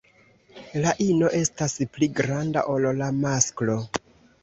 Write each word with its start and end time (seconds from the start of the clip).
La 0.85 0.93
ino 1.09 1.29
estas 1.41 1.77
pli 1.99 2.11
granda 2.23 2.67
ol 2.75 2.91
la 3.05 3.15
masklo. 3.23 3.81